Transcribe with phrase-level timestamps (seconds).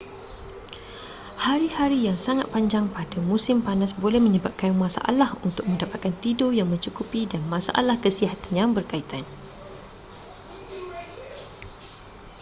[1.45, 7.21] hari-hari yang sangat panjang pada musim panas boleh menyebabkan masalah untuk mendapatkan tidur yang mencukupi
[7.31, 9.21] dan masalah kesihatan yang bekaitan